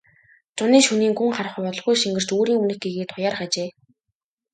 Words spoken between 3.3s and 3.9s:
ажээ.